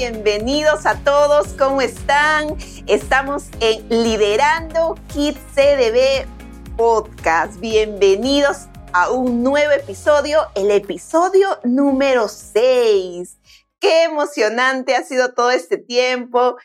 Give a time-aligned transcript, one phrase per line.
[0.00, 2.56] bienvenidos a todos, ¿cómo están?
[2.86, 6.26] Estamos en Liderando Kids CDB
[6.74, 7.60] Podcast.
[7.60, 13.36] Bienvenidos a un nuevo episodio, el episodio número 6.
[13.78, 16.56] Qué emocionante ha sido todo este tiempo.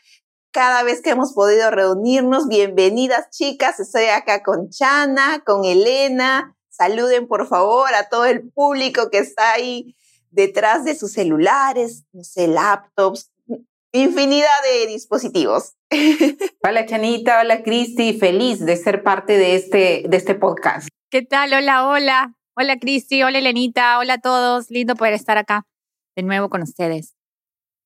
[0.50, 3.78] Cada vez que hemos podido reunirnos, bienvenidas chicas.
[3.80, 6.56] Estoy acá con Chana, con Elena.
[6.70, 9.94] Saluden por favor a todo el público que está ahí
[10.36, 13.32] detrás de sus celulares, no sé, laptops,
[13.90, 15.76] infinidad de dispositivos.
[16.62, 20.88] Hola Chanita, hola Cristi, feliz de ser parte de este, de este podcast.
[21.10, 21.54] ¿Qué tal?
[21.54, 22.34] Hola, hola.
[22.54, 24.70] Hola Cristi, hola Elenita, hola a todos.
[24.70, 25.66] Lindo poder estar acá
[26.14, 27.14] de nuevo con ustedes.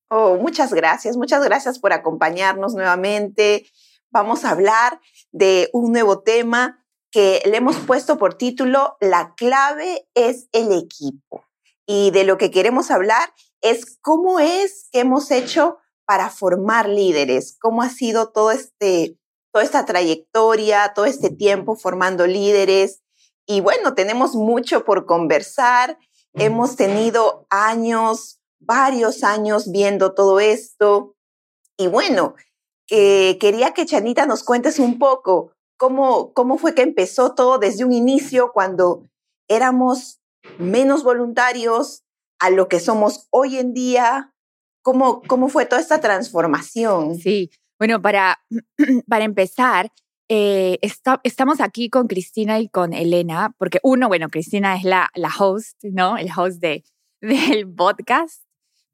[0.09, 3.67] Oh, muchas gracias, muchas gracias por acompañarnos nuevamente.
[4.11, 10.09] Vamos a hablar de un nuevo tema que le hemos puesto por título La clave
[10.15, 11.45] es el equipo
[11.93, 17.57] y de lo que queremos hablar es cómo es que hemos hecho para formar líderes,
[17.61, 19.19] cómo ha sido todo este,
[19.53, 23.03] toda esta trayectoria, todo este tiempo formando líderes.
[23.45, 25.99] Y bueno, tenemos mucho por conversar.
[26.35, 31.17] Hemos tenido años, varios años viendo todo esto.
[31.77, 32.37] Y bueno,
[32.87, 37.91] quería que Chanita nos cuentes un poco cómo, cómo fue que empezó todo desde un
[37.91, 39.03] inicio cuando
[39.49, 40.20] éramos
[40.61, 42.05] menos voluntarios
[42.39, 44.35] a lo que somos hoy en día?
[44.83, 47.17] ¿Cómo, cómo fue toda esta transformación?
[47.17, 48.39] Sí, bueno, para,
[49.09, 49.91] para empezar,
[50.29, 50.79] eh,
[51.25, 55.83] estamos aquí con Cristina y con Elena, porque uno, bueno, Cristina es la, la host,
[55.83, 56.17] ¿no?
[56.19, 56.85] El host de,
[57.21, 58.45] del podcast,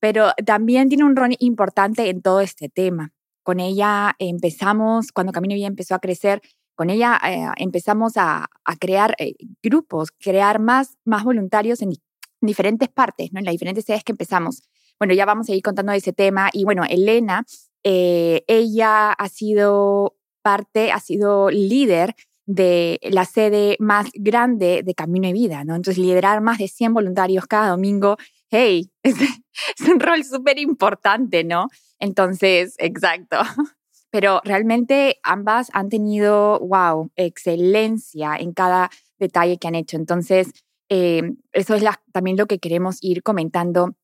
[0.00, 3.12] pero también tiene un rol importante en todo este tema.
[3.42, 6.41] Con ella empezamos, cuando Camino Vida empezó a crecer,
[6.76, 8.48] con ella eh, empezamos a,
[8.78, 11.94] crear eh, grupos, crear más, más voluntarios en
[12.41, 13.41] diferentes partes, ¿no?
[13.41, 14.62] en las diferentes sedes que empezamos.
[14.98, 16.50] Bueno, ya vamos a ir contando ese tema.
[16.53, 17.44] Y bueno, Elena,
[17.82, 25.26] eh, ella ha sido parte, ha sido líder de la sede más grande de Camino
[25.26, 25.75] de Vida, ¿no?
[25.75, 28.16] Entonces, liderar más de 100 voluntarios cada domingo,
[28.50, 31.69] hey, es, es un rol súper importante, ¿no?
[31.98, 33.38] Entonces, exacto
[34.10, 39.96] pero realmente ambas han tenido, wow, excelencia en cada detalle que han hecho.
[39.96, 40.52] Entonces,
[40.88, 41.22] eh,
[41.52, 43.96] eso es también lo que queremos ir comentando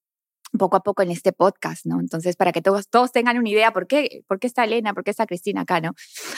[0.58, 2.00] poco a poco en este podcast, ¿no?
[2.00, 4.92] Entonces, para que todos, todos tengan una idea, ¿por qué, ¿por qué está Elena?
[4.92, 5.92] ¿Por qué está Cristina acá, no?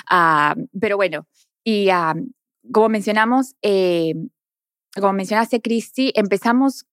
[0.08, 1.26] Ah, pero bueno,
[1.64, 2.14] y ah,
[2.72, 4.14] como mencionamos, eh,
[4.94, 6.86] como mencionaste, Cristi, empezamos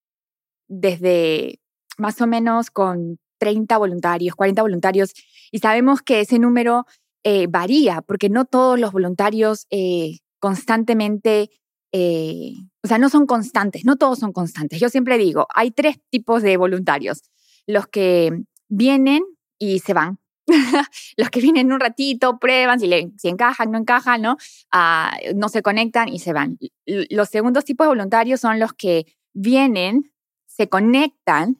[0.68, 1.60] desde
[1.98, 5.14] más o menos con 30 voluntarios, 40 voluntarios,
[5.52, 6.86] y sabemos que ese número
[7.24, 11.50] eh, varía, porque no todos los voluntarios eh, constantemente,
[11.92, 12.54] eh,
[12.84, 14.80] o sea, no son constantes, no todos son constantes.
[14.80, 17.24] Yo siempre digo, hay tres tipos de voluntarios,
[17.66, 19.24] los que vienen
[19.58, 20.20] y se van.
[21.18, 24.38] los que vienen un ratito, prueban si, le, si encajan, no encajan, ¿no?
[24.72, 26.60] Ah, no se conectan y se van.
[26.86, 30.12] Los segundos tipos de voluntarios son los que vienen,
[30.46, 31.60] se conectan,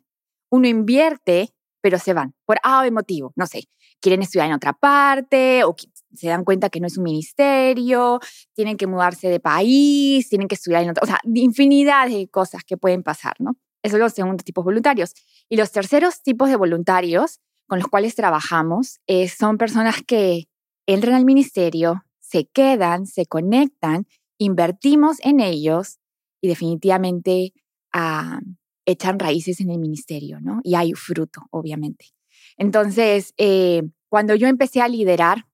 [0.52, 3.68] uno invierte pero se van por A motivo, no sé,
[4.00, 5.76] quieren estudiar en otra parte o
[6.14, 8.20] se dan cuenta que no es un ministerio,
[8.54, 12.64] tienen que mudarse de país, tienen que estudiar en otra, o sea, infinidad de cosas
[12.64, 13.56] que pueden pasar, ¿no?
[13.84, 15.14] Esos son los segundos tipos voluntarios.
[15.50, 20.48] Y los terceros tipos de voluntarios con los cuales trabajamos eh, son personas que
[20.86, 26.00] entran al ministerio, se quedan, se conectan, invertimos en ellos
[26.42, 27.54] y definitivamente
[28.92, 30.62] echan raíces en el ministerio, ¿no?
[30.64, 32.06] Y hay fruto, obviamente.
[32.58, 35.46] Entonces, eh, cuando yo empecé a liderar,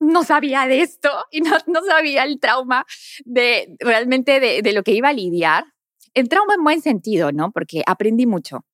[0.00, 2.86] no sabía de esto y no, no sabía el trauma
[3.24, 5.64] de realmente de, de, lo que iba a lidiar.
[6.14, 7.52] El trauma en buen sentido, ¿no?
[7.52, 8.64] Porque aprendí mucho.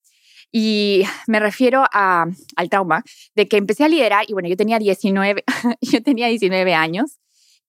[0.52, 2.26] Y me refiero a,
[2.56, 3.02] al trauma
[3.34, 5.44] de que empecé a liderar y bueno, yo tenía 19,
[5.80, 7.18] yo tenía 19 años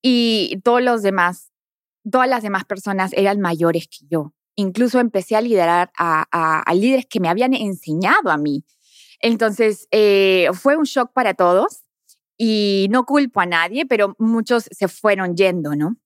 [0.02, 1.52] y todos los demás,
[2.10, 7.20] todas las demás personas eran mayores que yo incluso empecé a liderar a, líderes que
[7.20, 8.66] me habían enseñado a mí.
[9.22, 11.84] Entonces, eh, fue un shock para todos
[12.38, 15.98] y no culpo a nadie, pero muchos se fueron yendo, ¿no?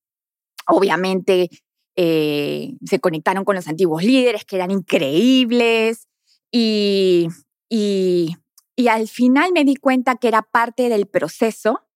[0.67, 1.49] Obviamente
[1.95, 6.07] eh, se conectaron con los antiguos líderes que eran increíbles
[6.51, 7.27] y,
[7.69, 8.35] y,
[8.75, 11.87] y al final me di cuenta que era parte del proceso,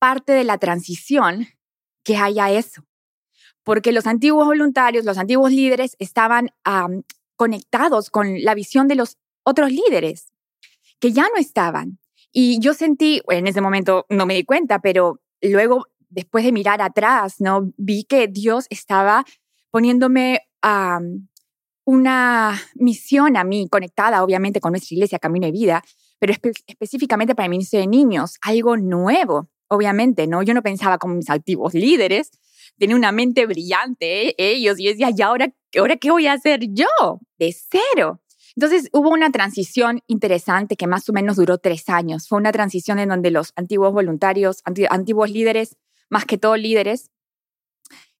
[0.00, 1.46] parte de la transición,
[2.04, 2.84] que haya eso
[3.64, 6.50] porque los antiguos voluntarios, los antiguos líderes estaban
[7.36, 10.32] conectados con la visión de los otros líderes,
[10.98, 11.98] que ya no estaban.
[12.32, 16.80] Y yo sentí, en ese momento no me di cuenta, pero luego, después de mirar
[16.82, 17.72] atrás, ¿no?
[17.76, 19.24] vi que Dios estaba
[19.70, 20.42] poniéndome
[21.84, 25.82] una misión a mí, conectada obviamente con nuestra iglesia Camino de Vida,
[26.18, 26.34] pero
[26.66, 30.42] específicamente para el Ministerio de Niños, algo nuevo, obviamente, ¿no?
[30.42, 32.30] Yo no pensaba como mis antiguos líderes,
[32.80, 34.34] tenía una mente brillante ¿eh?
[34.38, 36.86] ellos y yo decía, ¿y ahora, ahora qué voy a hacer yo?
[37.38, 38.22] De cero.
[38.56, 42.26] Entonces hubo una transición interesante que más o menos duró tres años.
[42.26, 45.76] Fue una transición en donde los antiguos voluntarios, antiguos líderes,
[46.08, 47.10] más que todo líderes,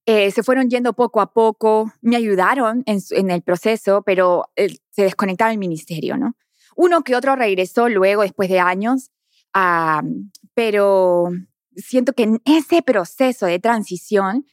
[0.06, 5.02] eh, se fueron yendo poco a poco, me ayudaron en, el proceso, pero eh, se
[5.02, 6.36] desconectaba el ministerio, ¿no?
[6.76, 9.10] Uno que otro regresó luego, después de años,
[10.54, 11.30] pero
[11.80, 14.46] siento que en ese proceso de transición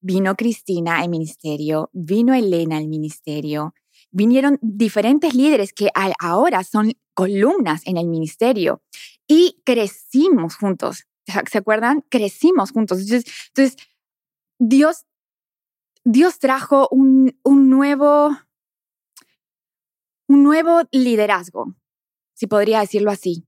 [0.00, 3.74] vino Cristina al ministerio, vino Elena al ministerio,
[4.10, 5.88] vinieron diferentes líderes que
[6.20, 8.82] ahora son columnas en el ministerio
[9.26, 11.06] y crecimos juntos.
[11.50, 12.04] ¿Se acuerdan?
[12.10, 13.00] Crecimos juntos.
[13.00, 13.76] Entonces,
[14.58, 15.06] Dios,
[16.04, 18.28] Dios trajo un, un, nuevo,
[20.28, 21.74] un nuevo liderazgo,
[22.34, 23.46] si podría decirlo así,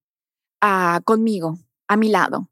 [1.04, 2.50] conmigo, a mi lado.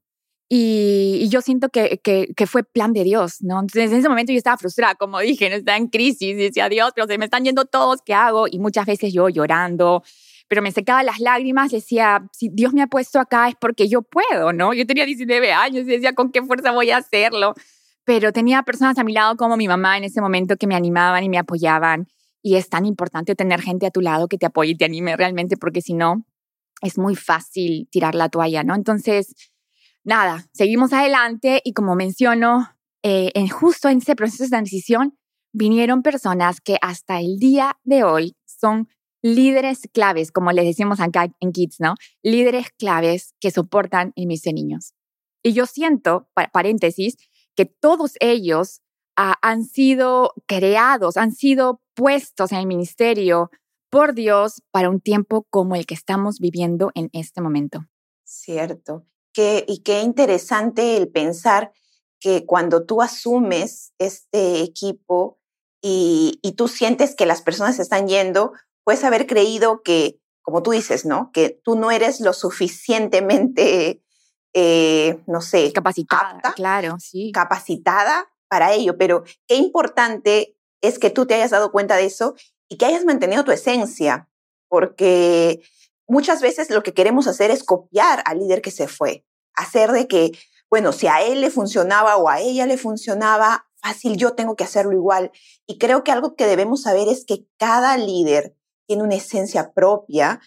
[0.56, 3.58] Y, yo siento que, que, fue plan de Dios, ¿no?
[3.58, 6.68] Entonces en ese momento yo estaba frustrada, como dije, no estaba en crisis, y decía,
[6.68, 8.46] Dios, pero se me están yendo todos, ¿qué hago?
[8.48, 10.04] Y muchas veces yo llorando,
[10.46, 14.02] pero me secaba las lágrimas, decía, si Dios me ha puesto acá es porque yo
[14.02, 14.74] puedo, ¿no?
[14.74, 17.54] Yo tenía 19 años y decía, ¿con qué fuerza voy a hacerlo?
[18.04, 21.24] Pero tenía personas a mi lado como mi mamá en ese momento que me animaban
[21.24, 22.06] y me apoyaban.
[22.42, 25.16] Y es tan importante tener gente a tu lado que te apoye y te anime
[25.16, 26.24] realmente, porque si no,
[26.80, 28.76] es muy fácil tirar la toalla, ¿no?
[28.76, 29.34] Entonces,
[30.04, 32.70] nada, seguimos adelante y como menciono,
[33.02, 35.18] eh, en justo en ese proceso de transición
[35.52, 38.88] vinieron personas que hasta el día de hoy son
[39.22, 41.94] líderes claves, como les decimos acá en Kids, ¿no?
[42.22, 44.94] Líderes claves que soportan el mis niños.
[45.42, 47.16] Y yo siento, paréntesis,
[47.54, 48.80] que todos ellos
[49.16, 53.50] ah, han sido creados, han sido puestos en el ministerio
[53.90, 57.86] por Dios para un tiempo como el que estamos viviendo en este momento.
[58.24, 61.72] Cierto y qué interesante el pensar
[62.20, 65.38] que cuando tú asumes este equipo
[65.82, 68.52] y, tú sientes que las personas están yendo,
[68.84, 71.30] puedes haber creído que, como tú dices, ¿no?
[71.32, 74.02] Que tú no eres lo suficientemente,
[74.54, 77.30] eh, no sé, capacitada, claro, sí.
[77.32, 82.34] Capacitada para ello, pero qué importante es que tú te hayas dado cuenta de eso
[82.68, 84.30] y que hayas mantenido tu esencia,
[84.68, 85.62] porque
[86.06, 89.24] muchas veces lo que queremos hacer es copiar al líder que se fue,
[89.54, 90.32] hacer de que,
[90.70, 94.64] bueno, si a él le funcionaba o a ella le funcionaba, fácil, yo tengo que
[94.64, 95.30] hacerlo igual.
[95.66, 98.56] Y creo que algo que debemos saber es que cada líder
[98.86, 100.40] tiene una esencia propia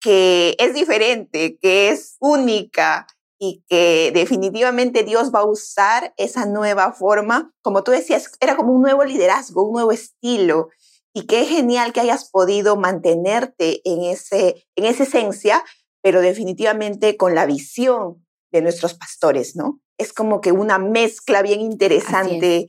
[0.00, 3.06] que es diferente, que es única
[3.38, 7.52] y que definitivamente Dios va a usar esa nueva forma.
[7.62, 10.68] Como tú decías, era como un nuevo liderazgo, un nuevo estilo.
[11.14, 15.64] Y qué genial que hayas podido mantenerte en, ese, en esa esencia,
[16.02, 19.80] pero definitivamente con la visión de nuestros pastores, ¿no?
[19.96, 22.66] Es como que una mezcla bien interesante.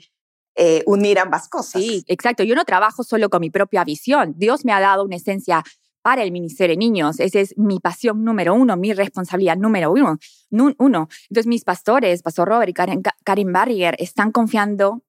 [0.57, 1.81] Eh, unir ambas cosas.
[1.81, 2.41] Sí, exacto.
[2.45, 4.35] Yo no trabajo solo con mi propia visión.
[4.37, 5.61] Dios me ha dado una esencia
[6.01, 7.19] para el Ministerio de Niños.
[7.19, 10.17] Esa es mi pasión número uno, mi responsabilidad número uno.
[10.51, 11.09] uno.
[11.29, 15.03] Entonces, mis pastores, Pastor Robert y Karen, Karen Barrier, están confiando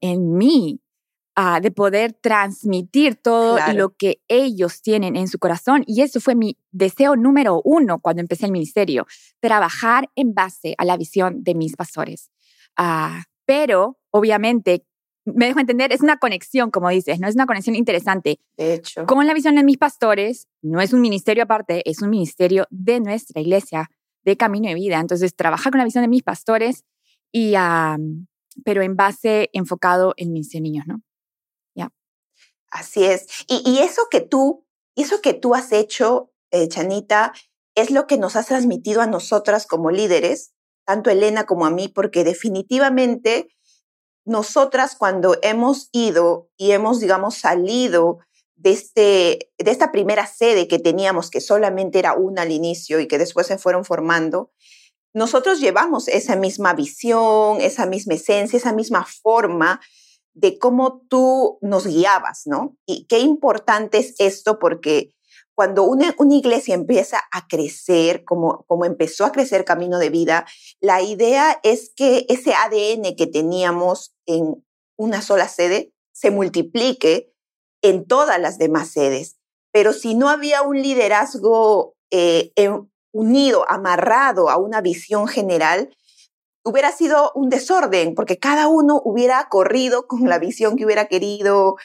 [0.00, 0.80] en mí
[1.60, 5.82] de poder transmitir todo lo que ellos tienen en su corazón.
[5.86, 9.06] Y eso fue mi deseo número uno cuando empecé el ministerio,
[9.40, 12.30] trabajar en base a la visión de mis pastores.
[12.76, 14.84] Ah, pero, obviamente,
[15.24, 17.28] me dejo entender, es una conexión, como dices, ¿no?
[17.28, 18.40] Es una conexión interesante.
[18.56, 19.06] De hecho.
[19.06, 23.00] Con la visión de mis pastores, no es un ministerio aparte, es un ministerio de
[23.00, 23.90] nuestra iglesia,
[24.24, 25.00] de camino de vida.
[25.00, 26.84] Entonces, trabajar con la visión de mis pastores
[27.30, 27.54] y,
[28.64, 31.02] pero en base enfocado en mis niños, ¿no?
[32.72, 33.26] Así es.
[33.46, 34.64] Y, eso que tú,
[34.96, 37.34] eso que tú has hecho, eh, Chanita,
[37.74, 40.54] es lo que nos has transmitido a nosotras como líderes,
[40.86, 43.48] tanto Elena como a mí, porque definitivamente
[44.24, 48.20] nosotras cuando hemos ido y hemos, digamos, salido
[48.56, 53.06] de, este, de esta primera sede que teníamos, que solamente era una al inicio y
[53.06, 54.50] que después se fueron formando,
[55.12, 59.80] nosotros llevamos esa misma visión, esa misma esencia, esa misma forma
[60.34, 62.76] de cómo tú nos guiabas, ¿no?
[62.86, 65.14] Y qué importante es esto porque
[65.54, 70.46] cuando una, iglesia empieza a crecer, como, como empezó a crecer Camino de Vida,
[70.80, 74.64] la idea es que ese ADN que teníamos en
[74.96, 77.32] una sola sede se multiplique
[77.82, 79.36] en todas las demás sedes.
[79.72, 82.52] Pero si no había un liderazgo eh,
[83.12, 85.94] unido, amarrado a una visión general,
[86.64, 91.76] hubiera sido un desorden, porque cada uno hubiera corrido con la visión que hubiera querido,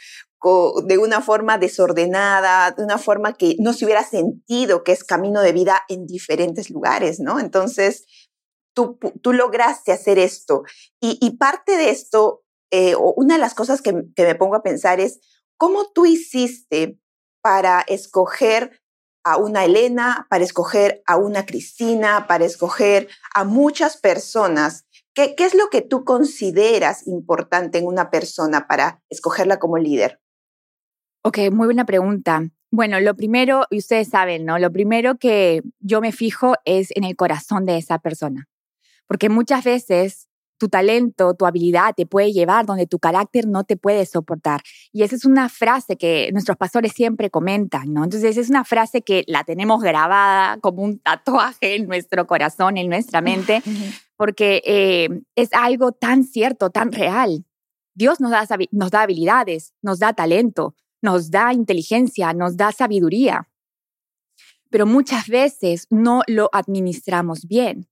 [0.85, 5.41] de una forma desordenada, de una forma que no se hubiera sentido que es camino
[5.41, 7.39] de vida en diferentes lugares, ¿no?
[7.39, 8.05] Entonces,
[8.73, 10.63] tú, tú lograste hacer esto.
[11.01, 14.99] Y, parte de esto, eh, una de las cosas que, que me pongo a pensar
[14.99, 15.19] es,
[15.57, 16.99] ¿cómo tú hiciste
[17.41, 18.79] para escoger
[19.31, 25.55] a una Elena, para escoger a una Cristina, para escoger a muchas personas ¿Qué, es
[25.55, 30.21] lo que tú consideras importante en una persona para escogerla como líder?
[31.23, 32.43] Ok, muy buena pregunta.
[32.69, 34.59] Bueno, lo primero, y ustedes saben, ¿no?
[34.59, 38.47] Lo primero que yo me fijo es en el corazón de esa persona.
[39.07, 43.77] Porque muchas veces tu talento, tu habilidad te puede llevar donde tu carácter no te
[43.77, 44.61] puede soportar.
[44.91, 48.03] Y esa es una frase que nuestros pastores siempre comentan, ¿no?
[48.03, 52.89] Entonces es una frase que la tenemos grabada como un tatuaje en nuestro corazón, en
[52.89, 53.61] nuestra mente,
[54.17, 57.45] porque eh, es algo tan cierto, tan real.
[57.93, 63.47] Dios nos da, nos da habilidades, nos da talento, nos da inteligencia, nos da sabiduría,
[64.69, 67.87] pero muchas veces no lo administramos bien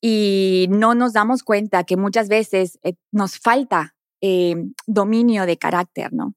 [0.00, 6.12] y no nos damos cuenta que muchas veces eh, nos falta eh, dominio de carácter,
[6.12, 6.34] ¿no?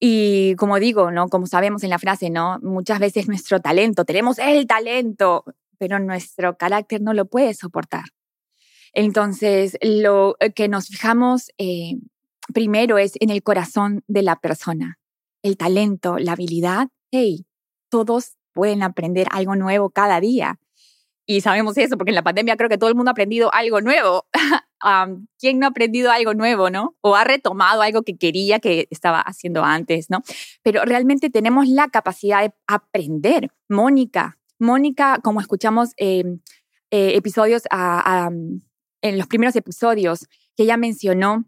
[0.00, 1.28] Y como digo, ¿no?
[1.28, 2.58] Como sabemos en la frase, ¿no?
[2.60, 5.44] Muchas veces nuestro talento, tenemos el talento,
[5.78, 8.04] pero nuestro carácter no lo puede soportar.
[8.92, 11.50] Entonces, lo que nos fijamos
[12.52, 14.98] primero es en el corazón de la persona,
[15.42, 16.88] el talento, la habilidad.
[17.10, 17.46] Hey,
[17.88, 20.58] todos pueden aprender algo nuevo cada día.
[21.26, 23.80] Y sabemos eso porque en la pandemia creo que todo el mundo ha aprendido algo
[23.80, 24.26] nuevo.
[25.38, 26.96] ¿Quién no ha aprendido algo nuevo, no?
[27.00, 30.22] O ha retomado algo que quería que estaba haciendo antes, ¿no?
[30.62, 33.52] Pero realmente tenemos la capacidad de aprender.
[33.68, 36.40] Mónica, Mónica, como escuchamos em,
[36.90, 40.26] eh, episodios en los primeros episodios,
[40.56, 41.44] que ella mencionó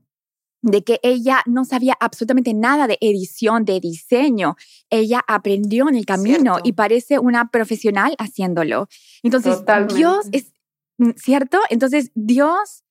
[0.65, 4.57] de que ella no sabía absolutamente nada de edición, de diseño.
[4.89, 8.89] Ella aprendió en el camino y parece una profesional haciéndolo.
[9.23, 9.63] Entonces,
[9.95, 10.55] Dios es,
[10.97, 11.59] mm, ¿cierto?
[11.69, 12.83] Entonces, Dios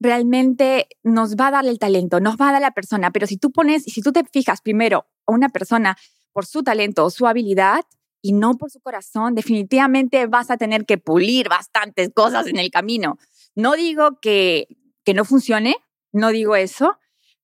[0.00, 3.36] realmente nos va a dar el talento, nos va a dar la persona, pero si
[3.36, 5.96] tú pones, si tú te fijas primero a una persona
[6.32, 7.84] por su talento o su habilidad,
[8.22, 12.70] y no por su corazón, definitivamente vas a tener que pulir bastantes cosas en el
[12.70, 13.16] camino.
[13.54, 14.68] No digo que,
[15.04, 15.74] que no funcione,
[16.12, 16.98] no digo eso,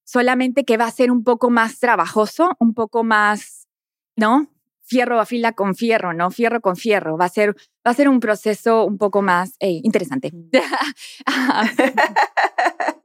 [0.05, 3.69] solamente que va a ser un poco más trabajoso, un poco más,
[4.17, 4.51] ¿no?
[4.83, 6.31] Fierro a fila con fierro, ¿no?
[6.31, 7.19] Fierro con fierro.
[7.19, 7.57] Va a ser,
[7.87, 10.33] va a ser un proceso un poco más eh, interesante.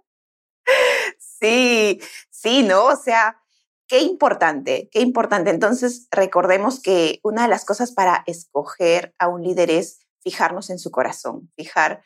[1.18, 2.00] sí,
[2.30, 2.86] sí, ¿no?
[2.86, 3.42] O sea,
[3.88, 5.50] qué importante, qué importante.
[5.50, 10.78] Entonces, recordemos que una de las cosas para escoger a un líder es fijarnos en
[10.78, 12.04] su corazón, fijar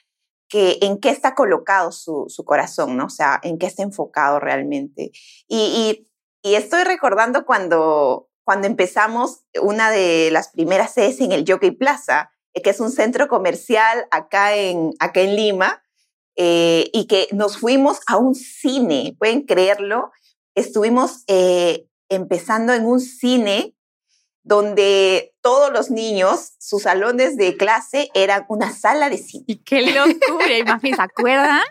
[0.81, 3.05] en qué está colocado su, corazón, ¿no?
[3.05, 5.12] O sea, en qué está enfocado realmente.
[5.47, 6.07] Y,
[6.43, 12.62] estoy recordando cuando, cuando empezamos una de las primeras sedes en el Jockey Plaza, eh,
[12.62, 15.81] que es un centro comercial acá en, acá en Lima,
[16.35, 20.12] eh, y que nos fuimos a un cine, pueden creerlo,
[20.53, 23.75] estuvimos eh, empezando en un cine
[24.45, 29.43] donde todos los niños, sus salones de clase eran una sala de cine.
[29.47, 31.63] Y qué locura, imagínate, ¿se acuerdan?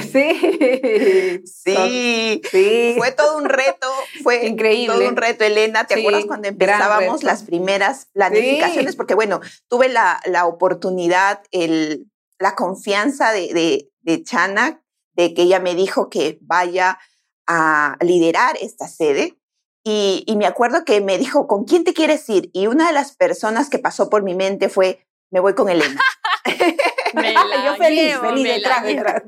[0.00, 1.42] Sí.
[1.44, 3.88] sí, sí, fue todo un reto,
[4.22, 4.94] fue increíble.
[4.94, 5.86] Todo un reto, Elena.
[5.86, 8.94] ¿Te acuerdas cuando empezábamos las primeras planificaciones?
[8.94, 14.82] Porque bueno, tuve la, la oportunidad, el, la confianza de, de, de Chana,
[15.14, 16.98] de que ella me dijo que vaya
[17.46, 19.38] a liderar esta sede.
[19.84, 22.50] Y, me acuerdo que me dijo, ¿con quién te quieres ir?
[22.52, 26.00] Y una de las personas que pasó por mi mente fue, me voy con Elena.
[27.64, 29.22] Yo feliz, feliz, detrás, detrás.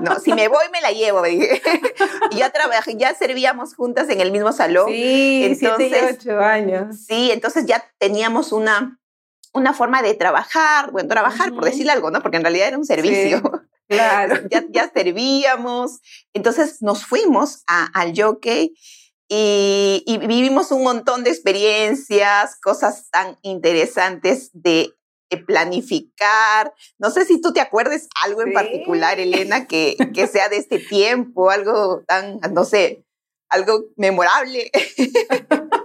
[0.00, 1.26] No, si me voy me la llevo.
[1.26, 4.88] y ya trabajé, ya servíamos juntas en el mismo salón.
[4.88, 6.96] Sí, entonces, siete ocho años.
[7.06, 9.00] Sí, entonces ya teníamos una,
[9.52, 12.22] una forma de trabajar, bueno, trabajar por decir algo, ¿no?
[12.22, 13.42] Porque en realidad era un servicio.
[13.88, 14.36] claro.
[14.50, 16.00] ya, ya servíamos.
[16.34, 18.74] Entonces nos fuimos a, al jockey
[19.28, 24.94] y, vivimos un montón de experiencias, cosas tan interesantes de,
[25.46, 26.72] planificar.
[26.96, 30.78] No sé si tú te acuerdes algo en particular, Elena, que, que sea de este
[30.78, 33.04] tiempo, algo tan, no sé,
[33.50, 34.70] algo memorable.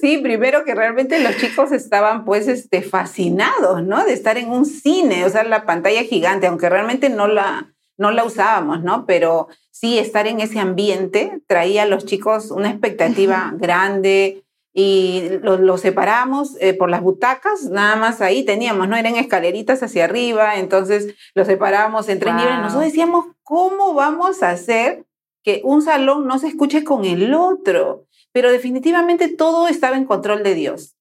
[0.00, 4.04] Sí, primero que realmente los chicos estaban pues este, fascinados, ¿no?
[4.04, 8.10] De estar en un cine, o sea, la pantalla gigante, aunque realmente no la, no
[8.10, 9.06] la usábamos, ¿no?
[9.06, 14.42] Pero sí estar en ese ambiente traía a los chicos una expectativa grande
[14.72, 18.96] y los separamos eh, por las butacas, nada más ahí teníamos, ¿no?
[18.96, 22.58] Eran escaleritas hacia arriba, entonces los separamos en tres niveles.
[22.58, 25.04] Nosotros decíamos, ¿cómo vamos a hacer
[25.42, 28.04] que un salón no se escuche con el otro?
[28.32, 30.94] Pero definitivamente todo estaba en control de Dios.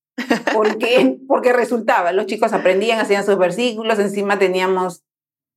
[0.53, 5.03] Porque, porque resultaba, los chicos aprendían, hacían sus versículos, encima teníamos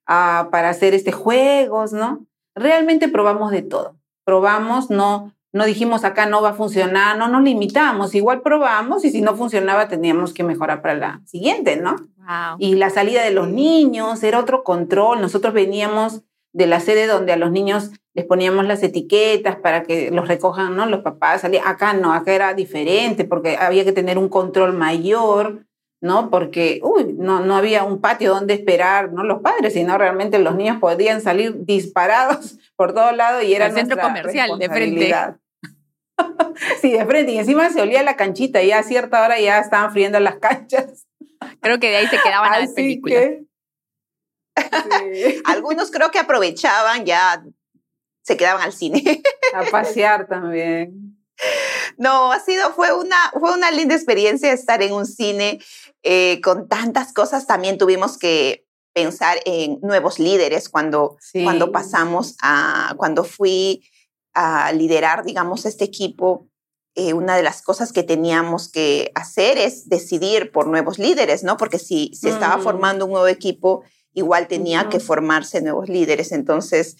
[0.08, 2.27] ah, para hacer este juegos, ¿no?
[2.58, 3.96] Realmente probamos de todo.
[4.24, 9.10] Probamos, no, no dijimos acá no va a funcionar, no nos limitamos, igual probamos y
[9.10, 11.96] si no funcionaba teníamos que mejorar para la siguiente, ¿no?
[12.58, 15.22] Y la salida de los niños era otro control.
[15.22, 16.22] Nosotros veníamos
[16.52, 20.76] de la sede donde a los niños les poníamos las etiquetas para que los recojan,
[20.76, 20.84] ¿no?
[20.86, 21.66] Los papás salían.
[21.66, 25.67] Acá no, acá era diferente porque había que tener un control mayor,
[26.00, 26.30] ¿no?
[26.30, 29.24] Porque, uy, no, no había un patio donde esperar, ¿no?
[29.24, 33.74] Los padres, sino realmente los niños podían salir disparados por todos lados y era el
[33.74, 35.14] centro comercial de frente.
[36.80, 37.32] sí, de frente.
[37.32, 41.06] Y encima se olía la canchita y a cierta hora ya estaban friendo las canchas.
[41.60, 43.30] Creo que de ahí se quedaban las películas.
[45.44, 47.44] Algunos creo que aprovechaban, ya
[48.22, 49.22] se quedaban al cine.
[49.54, 51.17] A pasear también.
[51.96, 55.60] No, ha sido, fue una, fue una linda experiencia estar en un cine
[56.02, 57.46] eh, con tantas cosas.
[57.46, 63.84] También tuvimos que pensar en nuevos líderes cuando, cuando pasamos a, cuando fui
[64.34, 66.48] a liderar, digamos, este equipo,
[66.94, 71.56] eh, una de las cosas que teníamos que hacer es decidir por nuevos líderes, ¿no?
[71.56, 72.62] Porque si se estaba mm.
[72.62, 76.32] formando un nuevo equipo, igual tenía que formarse nuevos líderes.
[76.32, 76.96] Entonces,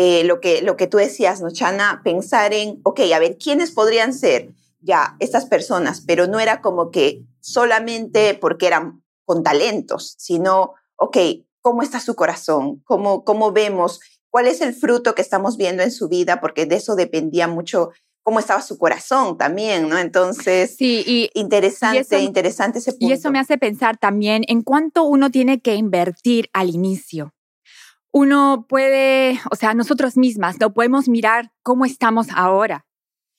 [0.00, 2.02] eh, lo, que, lo que tú decías, ¿no, Chana?
[2.04, 6.04] Pensar en, ok, a ver, ¿quiénes podrían ser ya estas personas?
[6.06, 11.16] Pero no era como que solamente porque eran con talentos, sino, ok,
[11.62, 12.80] ¿cómo está su corazón?
[12.84, 13.98] ¿Cómo, cómo vemos
[14.30, 17.90] cuál es el fruto que estamos viendo en su vida, porque de eso dependía mucho
[18.22, 19.98] cómo estaba su corazón también, ¿no?
[19.98, 23.06] Entonces, sí, y, interesante, interesante ese punto.
[23.06, 27.34] Y eso me hace pensar también en cuánto uno tiene que invertir al inicio.
[28.12, 32.86] Uno puede, o sea, nosotros mismas, no podemos mirar cómo estamos ahora,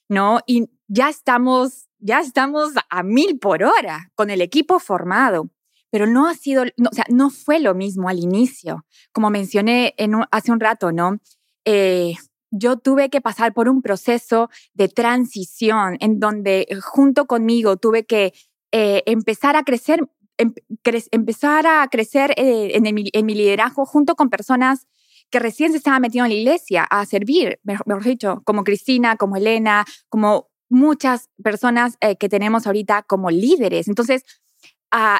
[0.10, 0.40] ¿no?
[0.46, 5.50] Y ya estamos, ya estamos a mil por hora con el equipo formado
[5.92, 8.86] pero no ha sido, o sea, no fue lo mismo al inicio.
[9.12, 11.20] Como mencioné en hace un rato, ¿no?
[11.66, 12.16] Eh,
[12.52, 18.06] yo tuve que pasar por un proceso de transición en donde eh, junto conmigo tuve
[18.06, 18.34] que
[18.72, 20.08] eh, empezar a crecer,
[20.40, 24.88] empezar a crecer en, en, mi, liderazgo junto con personas
[25.30, 29.36] que recién se estaban metiendo en la iglesia a servir, mejor, dicho, como Cristina, como
[29.36, 33.88] Elena, como muchas personas que tenemos ahorita como líderes.
[33.88, 34.24] Entonces,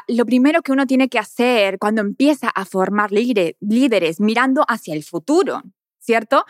[0.08, 5.04] lo primero que uno tiene que hacer cuando empieza a formar líderes mirando hacia el
[5.04, 5.62] futuro,
[5.98, 6.44] ¿cierto?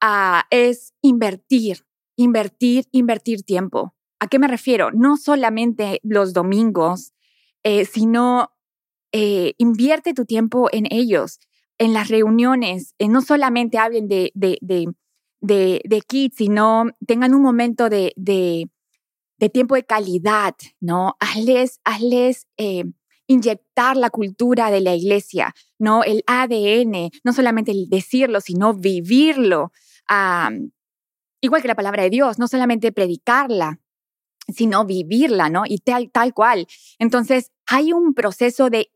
[0.00, 3.94] Ah, es invertir, invertir, invertir tiempo.
[4.18, 4.90] ¿A qué me refiero?
[4.92, 7.12] No solamente los domingos,
[7.68, 8.52] eh, sino
[9.10, 11.40] eh, invierte tu tiempo en ellos,
[11.78, 12.94] en las reuniones.
[13.00, 19.48] Eh, no solamente hablen de, de, de, de, kids, sino tengan un momento de, de
[19.48, 21.16] tiempo de calidad, ¿no?
[21.18, 22.84] Hazles, hazles eh,
[23.26, 26.04] inyectar la cultura de la iglesia, ¿no?
[26.04, 29.72] El ADN, no solamente el decirlo, sino vivirlo.
[31.40, 33.80] igual que la palabra de Dios, no solamente predicarla,
[34.48, 35.62] sino vivirla, ¿no?
[35.66, 36.66] Y tal, tal cual.
[36.98, 38.90] Entonces, hay un proceso de,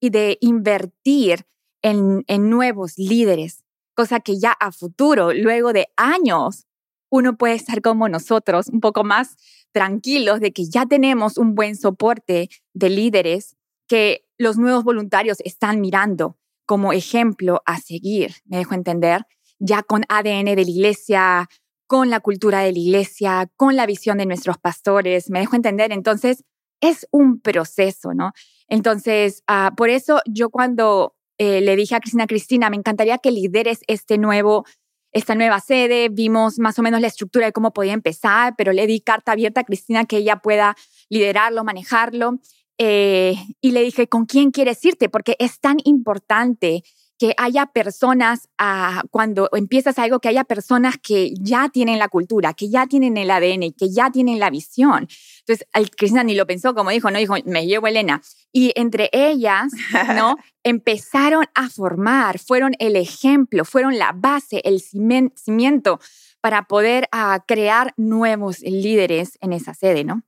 [0.00, 1.46] de invertir
[1.82, 3.64] en, en nuevos líderes,
[3.94, 6.66] cosa que ya a futuro, luego de años,
[7.10, 9.36] uno puede estar como nosotros, un poco más
[9.72, 15.80] tranquilos de que ya tenemos un buen soporte de líderes que los nuevos voluntarios están
[15.80, 19.24] mirando como ejemplo a seguir, me dejo entender,
[19.58, 21.48] ya con ADN de la iglesia,
[21.88, 25.90] con la cultura de la iglesia, con la visión de nuestros pastores, me dejo entender.
[25.90, 26.44] Entonces,
[26.80, 28.32] es un proceso, ¿no?
[28.68, 33.32] Entonces, ah, por eso yo cuando eh, le dije a Cristina, Cristina, me encantaría que
[33.32, 34.64] lideres este nuevo
[35.10, 38.86] esta nueva sede, vimos más o menos la estructura de cómo podía empezar, pero le
[38.86, 40.76] di carta abierta a Cristina que ella pueda
[41.08, 42.40] liderarlo, manejarlo.
[42.76, 45.08] Eh, y le dije, ¿con quién quieres irte?
[45.08, 46.84] Porque es tan importante
[47.18, 52.54] que haya personas, ah, cuando empiezas algo, que haya personas que ya tienen la cultura,
[52.54, 55.08] que ya tienen el ADN, que ya tienen la visión.
[55.40, 58.22] Entonces, Cristina ni lo pensó, como dijo, no dijo, me llevo Elena.
[58.52, 59.72] Y entre ellas,
[60.14, 60.36] ¿no?
[60.62, 66.00] Empezaron a formar, fueron el ejemplo, fueron la base, el cimiento
[66.40, 70.22] para poder ah, crear nuevos líderes en esa sede, ¿no?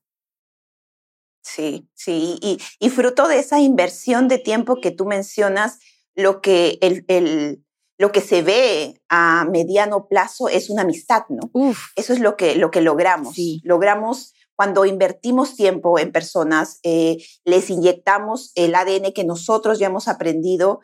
[1.42, 5.78] Sí, sí, y, y fruto de esa inversión de tiempo que tú mencionas,
[6.22, 7.64] lo que, el,
[7.98, 11.50] lo que se ve a mediano plazo es una amistad, ¿no?
[11.96, 13.34] Eso es lo que, lo que logramos.
[13.62, 20.06] Logramos cuando invertimos tiempo en personas, eh, les inyectamos el ADN que nosotros ya hemos
[20.06, 20.80] aprendido,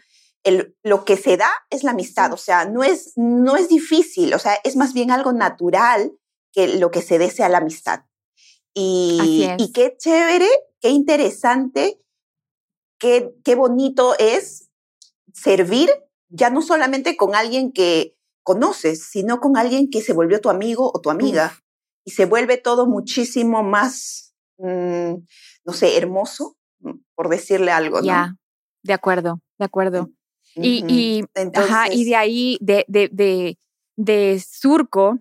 [0.82, 4.38] lo que se da es la amistad, o sea, no es, no es difícil, o
[4.38, 6.12] sea, es más bien algo natural
[6.52, 8.00] que lo que se desea la amistad.
[8.72, 10.48] Y, y qué chévere,
[10.80, 12.00] qué interesante,
[12.98, 14.65] qué, qué bonito es
[15.36, 15.90] servir
[16.28, 20.90] ya no solamente con alguien que conoces, sino con alguien que se volvió tu amigo
[20.92, 21.52] o tu amiga.
[22.04, 25.14] Y se vuelve todo muchísimo más, mm,
[25.64, 28.00] no sé, hermoso, mm, por decirle algo.
[28.02, 28.36] Ya,
[28.82, 30.10] de acuerdo, de acuerdo.
[30.54, 31.24] y, y,
[31.92, 33.58] y de ahí, de, de, de,
[33.96, 35.18] de Surco,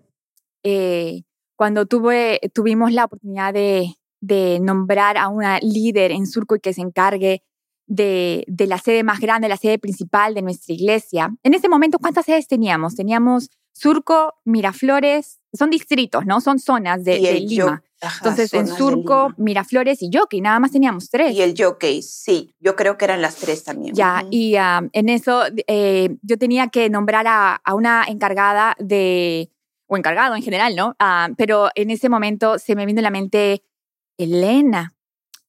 [0.62, 1.22] eh,
[1.56, 6.72] cuando tuve, tuvimos la oportunidad de, de nombrar a una líder en Surco y que
[6.72, 7.42] se encargue
[7.86, 11.34] de, de, la sede más grande, la sede principal de nuestra iglesia.
[11.42, 12.94] En ese momento, ¿cuántas sedes teníamos?
[12.94, 16.40] Teníamos Surco, Miraflores, son distritos, ¿no?
[16.40, 17.82] Son zonas de, Lima.
[18.00, 21.34] Entonces, en Surco, Miraflores y Yoki, nada más teníamos tres.
[21.34, 23.94] Y el Yoki, sí, yo creo que eran las tres también.
[23.94, 29.50] Ya, y ah, en eso eh, yo tenía que nombrar a, a, una encargada de,
[29.86, 30.94] o encargado en general, ¿no?
[30.98, 33.62] Ah, pero en ese momento se me vino a la mente
[34.18, 34.94] Elena.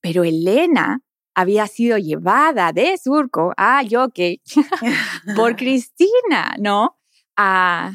[0.00, 1.00] Pero Elena
[1.38, 4.40] había sido llevada de Surco a Yoke
[5.36, 6.98] por Cristina, ¿no?
[7.36, 7.92] Ah,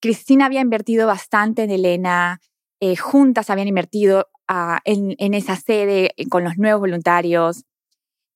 [0.00, 2.40] Cristina había invertido bastante en Elena,
[2.80, 7.64] eh, juntas habían invertido ah, en, en, esa sede eh, con los nuevos voluntarios.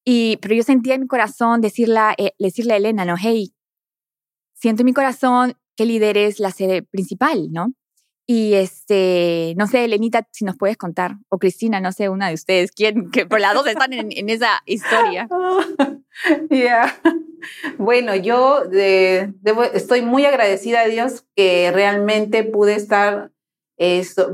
[0.04, 3.52] Y, pero yo sentía en mi corazón decirle, eh, decirle a Elena, no, hey,
[4.54, 7.72] siento en mi corazón que lideres la sede principal, ¿no?
[8.28, 12.34] Y este, no sé, Elenita, si nos puedes contar, o Cristina, no sé, una de
[12.34, 15.28] ustedes, quién, que por las dos están en, esa historia.
[16.48, 16.98] Ya.
[17.76, 23.30] Bueno, yo de, debo, estoy muy agradecida a Dios que realmente pude estar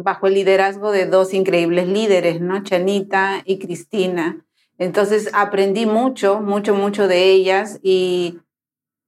[0.05, 2.62] bajo el liderazgo de dos increíbles líderes, ¿no?
[2.62, 4.44] Chanita y Cristina.
[4.78, 8.38] Entonces aprendí mucho, mucho, mucho de ellas y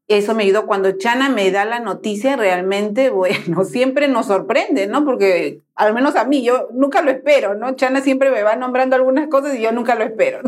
[0.08, 0.66] eso me ayudó.
[0.66, 5.04] Cuando Chana me da la noticia, realmente, bueno, siempre nos sorprende, ¿no?
[5.04, 7.74] Porque al menos a mí, yo nunca lo espero, ¿no?
[7.74, 10.40] Chana siempre me va nombrando algunas cosas y yo nunca lo espero.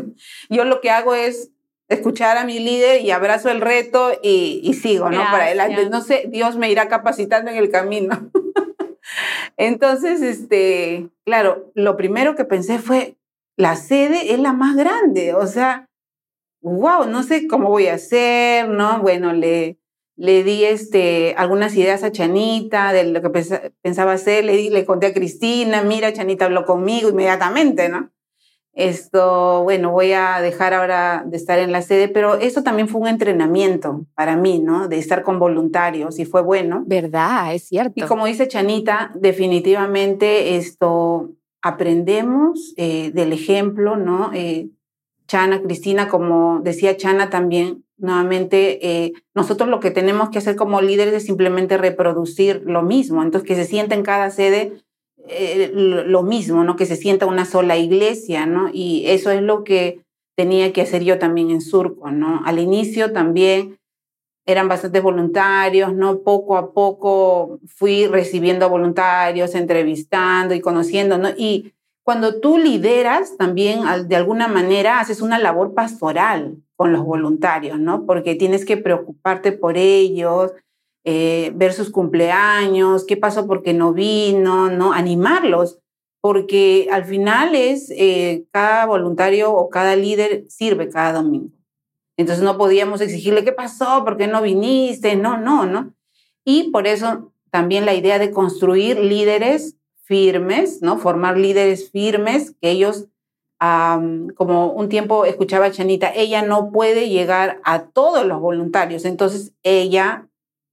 [0.49, 1.51] Yo lo que hago es
[1.89, 5.23] escuchar a mi líder y abrazo el reto y, y sigo, ¿no?
[5.25, 5.89] Para adelante.
[5.89, 8.31] No sé, Dios me irá capacitando en el camino.
[9.57, 13.17] Entonces, este, claro, lo primero que pensé fue,
[13.57, 15.89] la sede es la más grande, o sea,
[16.75, 19.01] wow, no sé cómo voy a hacer, ¿no?
[19.01, 19.79] Bueno, le,
[20.17, 23.31] le di este, algunas ideas a Chanita de lo que
[23.83, 28.11] pensaba hacer, le, di, le conté a Cristina, mira, Chanita habló conmigo inmediatamente, ¿no?
[28.73, 33.01] Esto, bueno, voy a dejar ahora de estar en la sede, pero eso también fue
[33.01, 34.89] un entrenamiento para mí, ¿no?
[34.89, 36.83] De estar con voluntarios y fue bueno.
[36.87, 37.55] ¿Verdad?
[37.55, 37.93] Es cierto.
[37.95, 41.31] Y como dice Chanita, definitivamente esto
[41.63, 44.31] aprendemos eh, del ejemplo, ¿no?
[44.35, 44.69] Eh,
[45.27, 50.81] Chana, Cristina, como decía Chana también, nuevamente, eh, nosotros lo que tenemos que hacer como
[50.81, 54.85] líderes es simplemente reproducir lo mismo, entonces que se sienta en cada sede
[55.29, 56.77] eh, lo mismo, ¿no?
[56.77, 58.71] Que se sienta una sola iglesia, ¿no?
[58.73, 60.01] Y eso es lo que
[60.37, 62.43] tenía que hacer yo también en Surco, ¿no?
[62.45, 63.79] Al inicio también
[64.45, 66.21] eran bastantes voluntarios, ¿no?
[66.21, 71.31] Poco a poco fui recibiendo voluntarios, entrevistando y conociendo, ¿no?
[71.37, 71.73] Y
[72.07, 78.07] cuando tú lideras, también de alguna manera haces una labor pastoral con los voluntarios, ¿no?
[78.07, 80.53] Porque tienes que preocuparte por ellos,
[81.03, 84.93] eh, ver sus cumpleaños, qué pasó porque no vino, ¿no?
[84.93, 85.81] Animarlos,
[86.21, 91.51] porque al final es eh, cada voluntario o cada líder sirve cada domingo.
[92.17, 95.93] Entonces no podíamos exigirle qué pasó, por qué no viniste, no, no, no.
[96.45, 99.75] Y por eso también la idea de construir líderes
[100.07, 100.99] firmes, ¿no?
[100.99, 103.09] Formar líderes firmes, que ellos,
[103.59, 109.53] como un tiempo escuchaba a Chanita, ella no puede llegar a todos los voluntarios, entonces
[109.63, 110.29] ella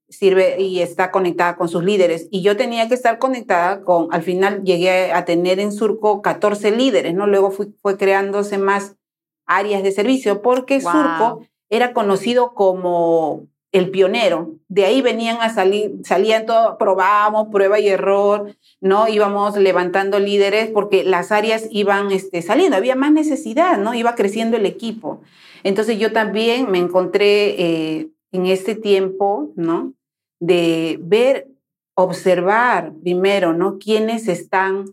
[0.08, 2.28] sirve y está conectada con sus líderes.
[2.30, 6.72] Y yo tenía que estar conectada con, al final llegué a tener en Surco 14
[6.72, 7.26] líderes, ¿no?
[7.26, 8.96] Luego fue creándose más
[9.48, 14.56] áreas de servicio, porque Surco era conocido como el pionero.
[14.70, 19.10] De ahí venían a salir, salían todo, probábamos, prueba y error, ¿no?
[19.10, 23.94] Íbamos levantando líderes porque las áreas iban este, saliendo, había más necesidad, ¿no?
[23.94, 25.22] Iba creciendo el equipo.
[25.64, 29.94] Entonces yo también me encontré eh, en este tiempo, ¿no?
[30.40, 31.48] De ver,
[31.96, 33.80] observar primero, ¿no?
[33.80, 34.86] Quiénes están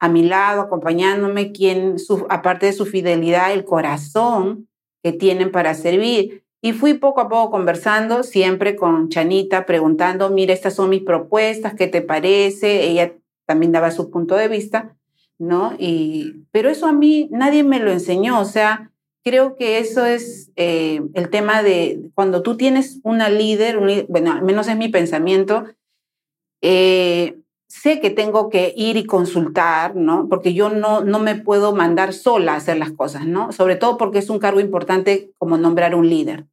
[0.00, 4.68] a mi lado, acompañándome, quién, su, aparte de su fidelidad, el corazón
[5.02, 6.44] que tienen para servir.
[6.60, 11.74] Y fui poco a poco conversando, siempre con Chanita, preguntando, mira, estas son mis propuestas,
[11.74, 12.84] ¿qué te parece?
[12.88, 13.14] Ella
[13.46, 14.96] también daba su punto de vista,
[15.38, 15.74] ¿no?
[15.78, 18.90] Y, pero eso a mí nadie me lo enseñó, o sea,
[19.24, 24.42] creo que eso es eh, el tema de cuando tú tienes una líder, bueno, al
[24.42, 25.64] menos es mi pensamiento,
[26.60, 30.26] eh, sé que tengo que ir y consultar, ¿no?
[30.28, 33.52] Porque yo no, no me puedo mandar sola a hacer las cosas, ¿no?
[33.52, 36.46] Sobre todo porque es un cargo importante como nombrar un líder,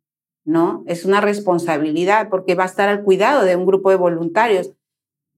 [0.43, 0.84] ¿no?
[0.88, 4.71] Es una responsabilidad porque va a estar al cuidado de un grupo de voluntarios,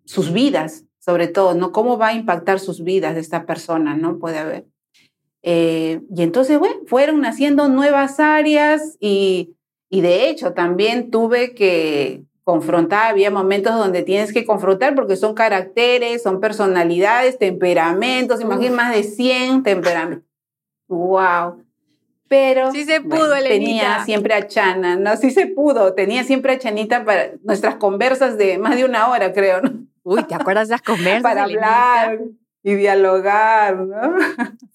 [0.03, 1.71] sus vidas, sobre todo, ¿no?
[1.71, 4.17] ¿Cómo va a impactar sus vidas de esta persona, ¿no?
[4.17, 4.65] Puede haber.
[5.43, 9.55] Eh, y entonces, bueno, fueron naciendo nuevas áreas y,
[9.89, 15.33] y de hecho también tuve que confrontar, había momentos donde tienes que confrontar porque son
[15.33, 20.25] caracteres, son personalidades, temperamentos, imagínate más de 100 temperamentos.
[20.87, 21.65] ¡Wow!
[22.29, 25.17] Pero sí se pudo, tenía siempre a Chana, ¿no?
[25.17, 29.33] Sí se pudo, tenía siempre a Chanita para nuestras conversas de más de una hora,
[29.33, 29.85] creo, ¿no?
[30.03, 31.23] Uy, ¿te acuerdas de las conversas?
[31.23, 32.21] Para hablar
[32.63, 34.15] y dialogar, ¿no?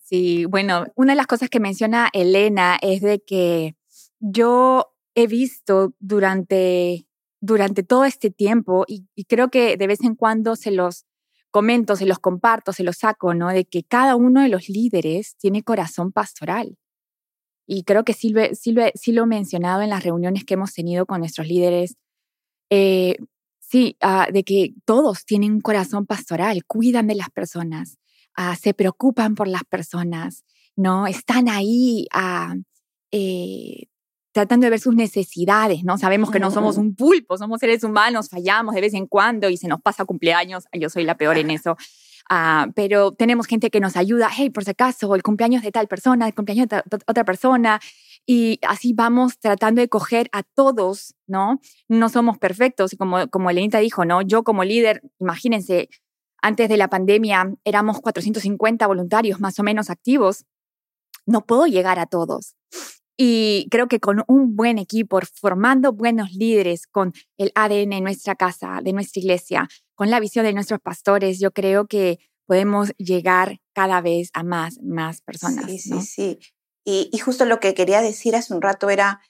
[0.02, 3.76] Sí, bueno, una de las cosas que menciona Elena es de que
[4.20, 7.06] yo he visto durante,
[7.42, 11.04] durante todo este tiempo y, creo que de vez en cuando se los
[11.50, 13.48] comento, se los comparto, se los saco, ¿no?
[13.50, 16.78] De que cada uno de los líderes tiene corazón pastoral.
[17.66, 21.04] Y creo que sí lo, sí lo he mencionado en las reuniones que hemos tenido
[21.04, 21.96] con nuestros líderes.
[22.70, 23.16] Eh,
[23.72, 27.96] Sí, ah, de que todos tienen un corazón pastoral, cuidan de las personas,
[28.34, 30.44] ah, se preocupan por las personas,
[30.76, 31.06] ¿no?
[31.06, 32.54] Están ahí ah,
[33.12, 33.86] eh,
[34.32, 35.98] tratando de ver sus necesidades, ¿no?
[35.98, 39.56] Sabemos que no somos un pulpo, somos seres humanos, fallamos de vez en cuando y
[39.56, 41.76] se nos pasa cumpleaños, yo soy la peor en eso.
[42.74, 46.26] pero tenemos gente que nos ayuda, hey, por si acaso, el cumpleaños de tal persona,
[46.26, 47.80] el cumpleaños de otra persona,
[48.24, 51.60] y así vamos tratando de coger a todos, ¿no?
[51.88, 54.22] No somos perfectos, y como, como Elenita dijo, ¿no?
[54.22, 55.88] Yo como líder, imagínense,
[56.40, 60.44] antes de la pandemia éramos 450 voluntarios más o menos activos.
[61.24, 62.56] No puedo llegar a todos.
[63.24, 68.34] Y creo que con un buen equipo, formando buenos líderes, con el ADN de nuestra
[68.34, 73.60] casa, de nuestra iglesia, con la visión de nuestros pastores, yo creo que podemos llegar
[73.74, 75.66] cada vez a más, más personas.
[75.66, 76.38] Sí, sí, sí.
[76.84, 79.20] Y, justo lo que quería decir hace un rato era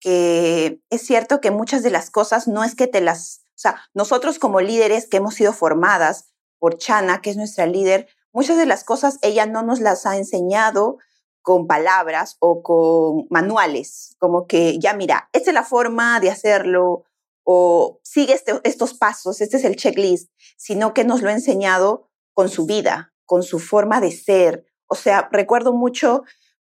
[0.00, 3.82] que es cierto que muchas de las cosas no es que te las, o sea,
[3.92, 8.64] nosotros como líderes que hemos sido formadas por Chana, que es nuestra líder, muchas de
[8.64, 10.96] las cosas ella no nos las ha enseñado
[11.42, 17.04] con palabras o con manuales, como que ya mira, esta es la forma de hacerlo
[17.44, 22.08] o sigue este, estos pasos, este es el checklist, sino que nos lo ha enseñado
[22.32, 24.66] con su vida, con su forma de ser.
[24.86, 26.22] O sea, recuerdo mucho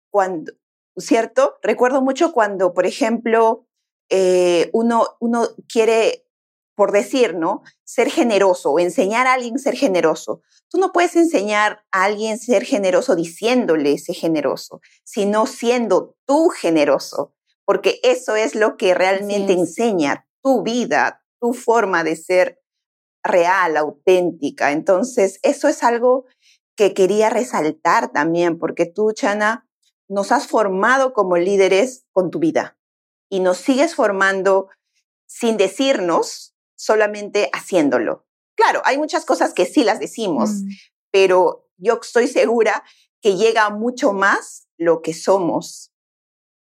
[0.10, 0.54] cuando,
[0.98, 1.58] ¿cierto?
[1.62, 3.68] Recuerdo mucho cuando, por ejemplo,
[4.10, 6.26] eh, uno, uno quiere,
[6.76, 7.62] por decir, ¿no?
[7.84, 10.42] Ser generoso o enseñar a alguien ser generoso.
[10.70, 17.34] Tú no puedes enseñar a alguien ser generoso diciéndole ese generoso, sino siendo tú generoso,
[17.66, 22.62] porque eso es lo que realmente enseña tu vida, tu forma de ser
[23.24, 24.72] real, auténtica.
[24.72, 26.26] Entonces, eso es algo
[26.76, 29.68] que quería resaltar también, porque tú, Chana,
[30.10, 32.78] nos has formado como líderes con tu vida
[33.30, 34.70] y nos sigues formando
[35.26, 36.53] sin decirnos,
[36.84, 38.26] solamente haciéndolo.
[38.56, 40.70] Claro, hay muchas cosas que sí las decimos, mm.
[41.12, 42.84] pero yo estoy segura
[43.22, 45.92] que llega mucho más lo que somos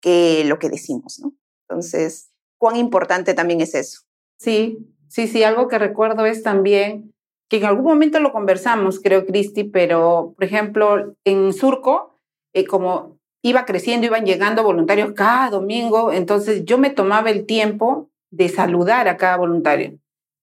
[0.02, 1.34] que lo que decimos, ¿no?
[1.68, 4.02] Entonces, cuán importante también es eso.
[4.40, 4.78] Sí,
[5.08, 7.14] sí, sí, algo que recuerdo es también
[7.50, 12.20] que en algún momento lo conversamos, creo, Cristi, pero, por ejemplo, en Surco,
[12.54, 18.10] eh, como iba creciendo, iban llegando voluntarios cada domingo, entonces yo me tomaba el tiempo
[18.32, 20.00] de saludar a cada voluntario.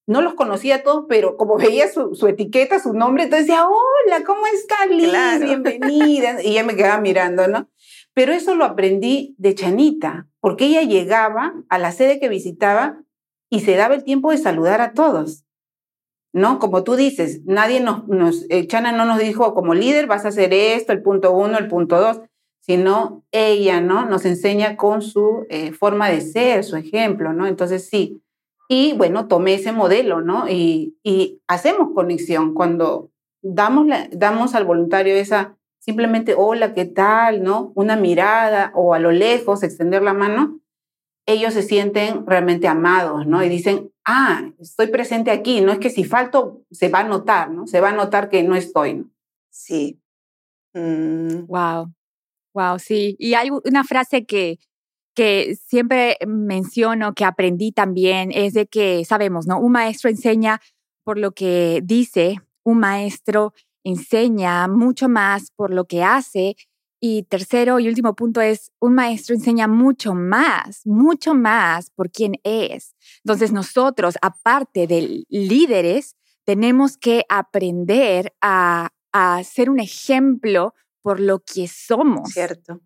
[0.07, 4.25] No los conocía a todos, pero como veía su, etiqueta, su nombre, entonces decía, hola,
[4.25, 5.40] ¿cómo está Liz?
[5.40, 6.43] Bienvenida.
[6.43, 7.69] Y ella me quedaba mirando, ¿no?
[8.12, 13.03] Pero eso lo aprendí de Chanita, porque ella llegaba a la sede que visitaba
[13.51, 15.45] y se daba el tiempo de saludar a todos.
[16.33, 16.59] ¿no?
[16.59, 20.29] Como tú dices, nadie nos, nos eh, Chana no nos dijo como líder vas a
[20.29, 22.21] hacer esto, el punto uno, el punto dos
[22.67, 24.07] sino ella, ¿no?
[24.07, 27.47] Nos enseña con su eh, forma de ser, su ejemplo, ¿no?
[27.47, 28.23] Entonces sí.
[28.68, 30.48] Y bueno, tomé ese modelo, ¿no?
[30.48, 30.96] Y,
[31.46, 33.11] hacemos conexión cuando
[33.42, 37.42] damos, damos al voluntario esa simplemente, hola, ¿qué tal?
[37.42, 37.72] ¿No?
[37.74, 40.61] Una mirada o a lo lejos, extender la mano,
[41.27, 43.44] ellos se sienten realmente amados, ¿no?
[43.44, 47.50] Y dicen, ah, estoy presente aquí, no es que si falto, se va a notar,
[47.50, 47.66] ¿no?
[47.66, 49.11] Se va a notar que no estoy, ¿no?
[49.50, 50.00] Sí.
[50.74, 51.87] Wow.
[51.87, 51.94] Mm.
[52.55, 53.16] Wow, sí.
[53.18, 54.59] Y hay una frase que,
[55.14, 59.59] que siempre menciono, que aprendí también, es de que sabemos, ¿no?
[59.59, 60.61] Un maestro enseña
[61.05, 63.53] por lo que dice, un maestro
[63.85, 66.57] enseña mucho más por lo que hace.
[67.00, 72.37] Y tercero y último punto es, un maestro enseña mucho más, mucho más por quién
[72.44, 72.94] es.
[73.22, 78.90] Entonces nosotros, aparte de líderes, tenemos que aprender a,
[79.44, 82.31] ser un ejemplo por lo que somos.
[82.31, 82.81] Cierto.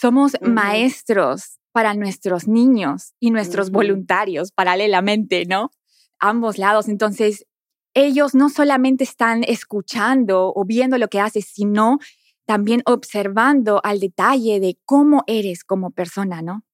[0.00, 5.70] Somos maestros para nuestros niños y nuestros voluntarios paralelamente, ¿no?
[6.18, 6.88] Ambos lados.
[6.88, 7.44] Entonces,
[7.92, 11.98] ellos no solamente están escuchando o viendo lo que haces, sino
[12.46, 16.64] también observando al detalle de cómo eres como persona, ¿no?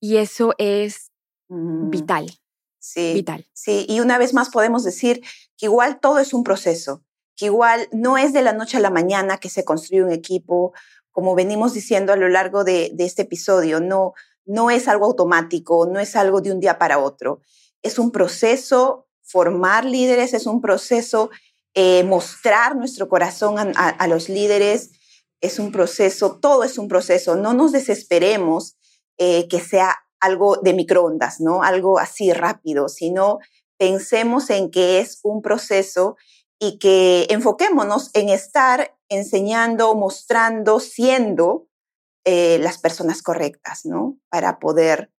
[0.00, 1.12] Y eso es
[1.48, 1.90] mm.
[1.90, 2.26] vital.
[2.80, 3.14] Sí.
[3.14, 3.46] Vital.
[3.52, 5.22] Sí, y una vez más podemos decir
[5.56, 7.04] que igual todo es un proceso,
[7.36, 10.72] que igual no es de la noche a la mañana que se construye un equipo,
[11.16, 14.12] como venimos diciendo a lo largo de, este episodio, no,
[14.44, 17.40] no es algo automático, no es algo de un día para otro.
[17.80, 21.30] Es un proceso formar líderes es un proceso,
[21.72, 24.90] eh, mostrar nuestro corazón a, los líderes
[25.40, 27.34] es un proceso, todo es un proceso.
[27.34, 28.76] No nos desesperemos
[29.16, 31.62] eh, que sea algo de microondas, ¿no?
[31.62, 33.38] Algo así rápido, sino
[33.78, 36.16] pensemos en que es un proceso
[36.58, 41.68] y que enfoquémonos en estar enseñando, mostrando, siendo
[42.24, 44.18] eh, las personas correctas, ¿no?
[44.30, 45.12] Para poder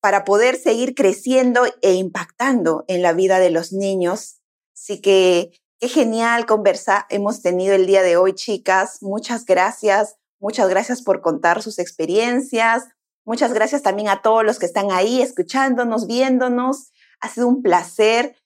[0.00, 4.40] para poder seguir creciendo e impactando en la vida de los niños.
[4.74, 8.98] Así que qué genial conversa hemos tenido el día de hoy, chicas.
[9.02, 10.16] Muchas gracias.
[10.40, 12.84] Muchas gracias por contar sus experiencias.
[13.24, 16.92] Muchas gracias también a todos los que están ahí escuchándonos, viéndonos.
[17.20, 18.36] Ha sido un placer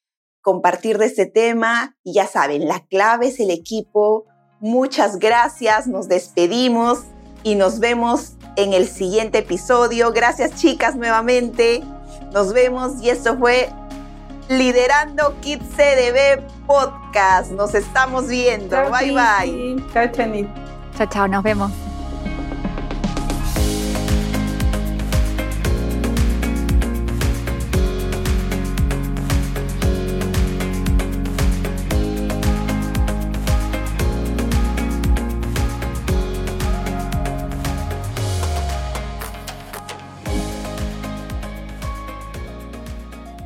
[0.42, 1.96] compartir de este tema.
[2.04, 4.26] Y ya saben, la clave es el equipo.
[4.60, 5.86] Muchas gracias.
[5.86, 7.00] Nos despedimos
[7.42, 10.12] y nos vemos en el siguiente episodio.
[10.12, 11.82] Gracias chicas nuevamente.
[12.32, 13.68] Nos vemos y esto fue
[14.48, 17.52] Liderando Kids CDB Podcast.
[17.52, 18.76] Nos estamos viendo.
[18.90, 19.76] bye bye.
[19.92, 20.48] Chao, Chanit.
[20.96, 21.28] Chao, chao.
[21.28, 21.91] Nos vemos.